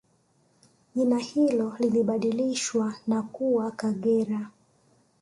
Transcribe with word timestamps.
Jina 0.95 1.17
hilo 1.17 1.75
lilibadilishwa 1.79 2.95
na 3.07 3.21
kuwa 3.21 3.71
Kagera 3.71 4.49